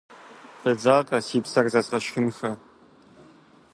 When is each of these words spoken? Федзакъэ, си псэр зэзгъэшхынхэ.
Федзакъэ, 0.61 1.17
си 1.27 1.39
псэр 1.43 1.65
зэзгъэшхынхэ. 1.73 2.51